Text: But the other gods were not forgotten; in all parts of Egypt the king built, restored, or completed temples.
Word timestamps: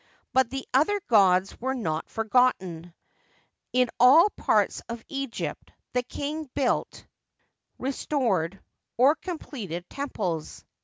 But 0.33 0.49
the 0.49 0.67
other 0.73 0.99
gods 1.09 1.61
were 1.61 1.75
not 1.75 2.09
forgotten; 2.09 2.91
in 3.71 3.87
all 3.99 4.31
parts 4.31 4.81
of 4.89 5.05
Egypt 5.09 5.71
the 5.93 6.01
king 6.01 6.49
built, 6.55 7.05
restored, 7.77 8.59
or 8.97 9.13
completed 9.13 9.87
temples. 9.91 10.65